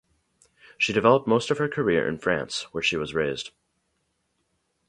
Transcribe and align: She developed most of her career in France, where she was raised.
She 0.79 0.93
developed 0.93 1.27
most 1.27 1.51
of 1.51 1.59
her 1.59 1.69
career 1.69 2.07
in 2.07 2.17
France, 2.17 2.63
where 2.73 2.81
she 2.81 2.97
was 2.97 3.13
raised. 3.13 3.51